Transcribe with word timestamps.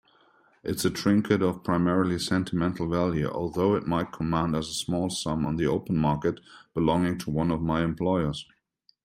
It's 0.63 0.83
a 0.83 0.89
trinket 0.89 1.43
of 1.43 1.63
primarily 1.63 2.17
sentimental 2.17 2.89
value, 2.89 3.27
although 3.29 3.75
it 3.75 3.85
might 3.85 4.11
command 4.11 4.55
a 4.55 4.63
small 4.63 5.11
sum 5.11 5.45
on 5.45 5.57
the 5.57 5.67
open 5.67 5.95
market, 5.97 6.39
belonging 6.73 7.19
to 7.19 7.29
one 7.29 7.51
of 7.51 7.61
my 7.61 7.83
employers. 7.83 8.47